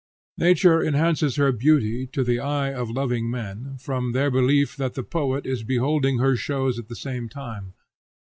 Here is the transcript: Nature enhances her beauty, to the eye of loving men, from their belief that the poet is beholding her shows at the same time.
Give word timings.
Nature 0.39 0.83
enhances 0.83 1.35
her 1.35 1.51
beauty, 1.51 2.07
to 2.07 2.23
the 2.23 2.39
eye 2.39 2.73
of 2.73 2.89
loving 2.89 3.29
men, 3.29 3.77
from 3.79 4.13
their 4.13 4.31
belief 4.31 4.75
that 4.75 4.95
the 4.95 5.03
poet 5.03 5.45
is 5.45 5.61
beholding 5.61 6.17
her 6.17 6.35
shows 6.35 6.79
at 6.79 6.87
the 6.87 6.95
same 6.95 7.29
time. 7.29 7.75